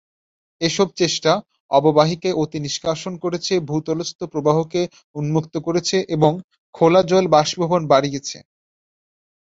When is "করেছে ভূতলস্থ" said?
3.23-4.19